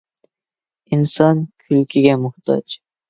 ئىنسان 0.97 1.43
كۈلكىگە 1.67 2.17
موھتاج. 2.23 2.79